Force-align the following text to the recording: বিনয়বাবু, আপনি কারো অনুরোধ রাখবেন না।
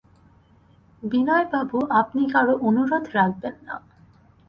বিনয়বাবু, 1.03 1.77
আপনি 2.01 2.21
কারো 2.33 2.53
অনুরোধ 2.67 3.05
রাখবেন 3.15 3.55
না। 3.67 3.75